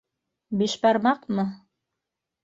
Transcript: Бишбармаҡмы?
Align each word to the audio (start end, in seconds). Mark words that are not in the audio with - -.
Бишбармаҡмы? 0.61 1.45